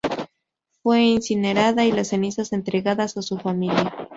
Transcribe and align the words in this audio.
Fue 0.81 1.03
incinerada 1.03 1.85
y 1.85 1.91
las 1.91 2.07
cenizas 2.09 2.53
entregadas 2.53 3.17
a 3.17 3.21
su 3.21 3.37
familia. 3.37 3.93